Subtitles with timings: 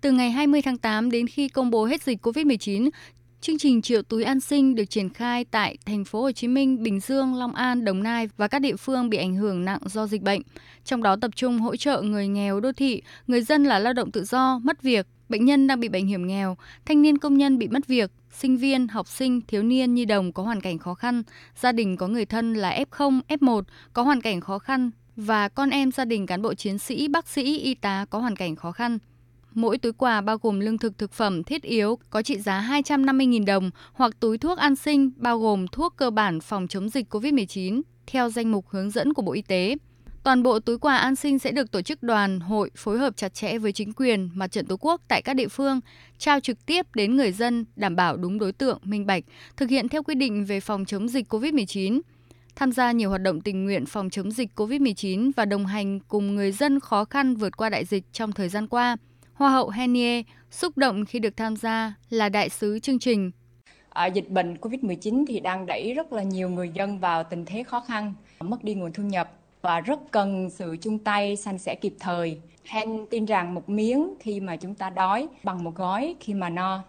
[0.00, 2.90] Từ ngày 20 tháng 8 đến khi công bố hết dịch COVID-19,
[3.40, 6.82] Chương trình triệu túi an sinh được triển khai tại thành phố Hồ Chí Minh,
[6.82, 10.06] Bình Dương, Long An, Đồng Nai và các địa phương bị ảnh hưởng nặng do
[10.06, 10.42] dịch bệnh.
[10.84, 14.10] Trong đó tập trung hỗ trợ người nghèo đô thị, người dân là lao động
[14.10, 16.56] tự do, mất việc, bệnh nhân đang bị bệnh hiểm nghèo,
[16.86, 20.32] thanh niên công nhân bị mất việc, sinh viên, học sinh, thiếu niên nhi đồng
[20.32, 21.22] có hoàn cảnh khó khăn,
[21.60, 23.62] gia đình có người thân là F0, F1
[23.92, 27.28] có hoàn cảnh khó khăn và con em gia đình cán bộ chiến sĩ, bác
[27.28, 28.98] sĩ, y tá có hoàn cảnh khó khăn.
[29.54, 33.44] Mỗi túi quà bao gồm lương thực thực phẩm thiết yếu có trị giá 250.000
[33.44, 37.82] đồng hoặc túi thuốc an sinh bao gồm thuốc cơ bản phòng chống dịch COVID-19
[38.06, 39.76] theo danh mục hướng dẫn của Bộ Y tế.
[40.22, 43.34] Toàn bộ túi quà an sinh sẽ được tổ chức đoàn, hội phối hợp chặt
[43.34, 45.80] chẽ với chính quyền, mặt trận Tổ quốc tại các địa phương,
[46.18, 49.24] trao trực tiếp đến người dân đảm bảo đúng đối tượng, minh bạch,
[49.56, 52.00] thực hiện theo quy định về phòng chống dịch COVID-19
[52.56, 56.34] tham gia nhiều hoạt động tình nguyện phòng chống dịch COVID-19 và đồng hành cùng
[56.34, 58.96] người dân khó khăn vượt qua đại dịch trong thời gian qua.
[59.40, 63.30] Hoa hậu Henie xúc động khi được tham gia là đại sứ chương trình.
[63.88, 67.62] À, dịch bệnh COVID-19 thì đang đẩy rất là nhiều người dân vào tình thế
[67.62, 71.74] khó khăn, mất đi nguồn thu nhập và rất cần sự chung tay san sẻ
[71.80, 72.40] kịp thời.
[72.64, 76.48] Hen tin rằng một miếng khi mà chúng ta đói bằng một gói khi mà
[76.48, 76.82] no.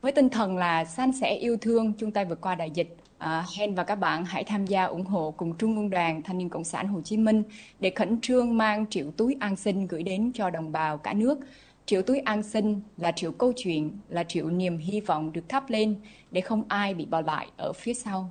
[0.00, 3.44] Với tinh thần là san sẻ yêu thương chung tay vượt qua đại dịch, À,
[3.56, 6.48] Hen và các bạn hãy tham gia ủng hộ cùng Trung ương Đoàn Thanh niên
[6.48, 7.42] Cộng sản Hồ Chí Minh
[7.80, 11.38] để khẩn trương mang triệu túi an sinh gửi đến cho đồng bào cả nước
[11.86, 15.70] Triệu túi an sinh là triệu câu chuyện, là triệu niềm hy vọng được thắp
[15.70, 15.96] lên
[16.30, 18.30] để không ai bị bỏ lại ở phía sau.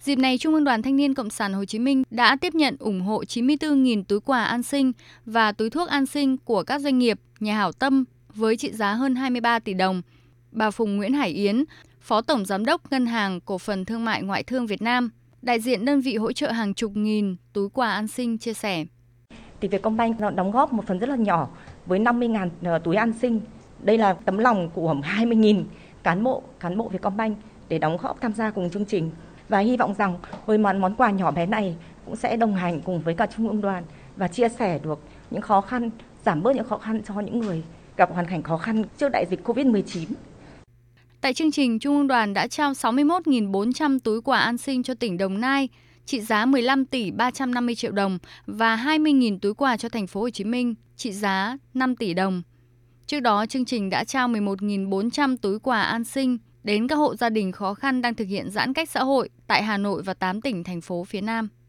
[0.00, 2.76] Dịp này, Trung ương Đoàn Thanh niên Cộng sản Hồ Chí Minh đã tiếp nhận
[2.78, 4.92] ủng hộ 94.000 túi quà an sinh
[5.24, 8.04] và túi thuốc an sinh của các doanh nghiệp, nhà hảo tâm
[8.34, 10.02] với trị giá hơn 23 tỷ đồng.
[10.52, 11.64] Bà Phùng Nguyễn Hải Yến,
[12.00, 15.10] Phó Tổng Giám đốc Ngân hàng Cổ phần Thương mại Ngoại thương Việt Nam,
[15.42, 18.84] đại diện đơn vị hỗ trợ hàng chục nghìn túi quà an sinh chia sẻ.
[19.60, 21.48] Thì Vietcombank nó đóng góp một phần rất là nhỏ
[21.86, 23.40] với 50.000 ờ, túi an sinh.
[23.82, 25.64] Đây là tấm lòng của 20.000
[26.02, 29.10] cán bộ, cán bộ Vietcombank để đóng góp tham gia cùng chương trình.
[29.48, 32.80] Và hy vọng rằng với món món quà nhỏ bé này cũng sẽ đồng hành
[32.80, 33.84] cùng với cả Trung ương đoàn
[34.16, 35.90] và chia sẻ được những khó khăn,
[36.24, 37.62] giảm bớt những khó khăn cho những người
[37.96, 40.06] gặp hoàn cảnh khó khăn trước đại dịch Covid-19.
[41.20, 45.18] Tại chương trình, Trung ương đoàn đã trao 61.400 túi quà an sinh cho tỉnh
[45.18, 45.68] Đồng Nai,
[46.06, 50.30] trị giá 15 tỷ 350 triệu đồng và 20.000 túi quà cho thành phố Hồ
[50.30, 52.42] Chí Minh trị giá 5 tỷ đồng.
[53.06, 57.28] Trước đó, chương trình đã trao 11.400 túi quà an sinh đến các hộ gia
[57.28, 60.40] đình khó khăn đang thực hiện giãn cách xã hội tại Hà Nội và 8
[60.40, 61.48] tỉnh thành phố phía Nam.